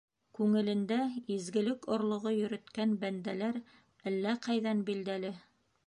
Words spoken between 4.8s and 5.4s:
билдәле...